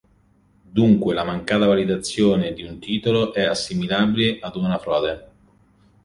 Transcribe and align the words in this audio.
Dunque, 0.77 1.13
la 1.13 1.23
mancata 1.23 1.67
validazione 1.67 2.53
di 2.53 2.63
un 2.63 2.79
titolo 2.79 3.35
è 3.35 3.43
assimilabile 3.43 4.39
ad 4.41 4.55
una 4.55 4.79
frode. 4.79 5.29